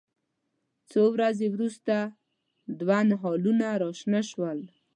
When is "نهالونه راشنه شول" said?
3.09-4.59